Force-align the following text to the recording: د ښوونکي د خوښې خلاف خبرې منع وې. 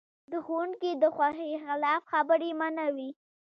د 0.31 0.33
ښوونکي 0.45 0.91
د 1.01 1.03
خوښې 1.15 1.51
خلاف 1.65 2.01
خبرې 2.11 2.51
منع 2.59 2.87
وې. 2.95 3.09